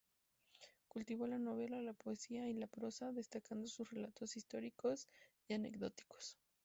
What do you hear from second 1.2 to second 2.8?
la novela, la poesía y la